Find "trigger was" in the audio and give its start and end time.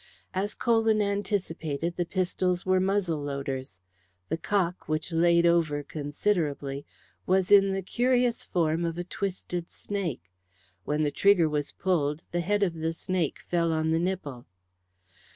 11.11-11.73